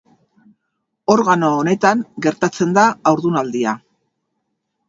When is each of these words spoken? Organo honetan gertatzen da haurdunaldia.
Organo 1.15 1.51
honetan 1.57 2.01
gertatzen 2.27 2.73
da 2.79 2.87
haurdunaldia. 3.11 3.79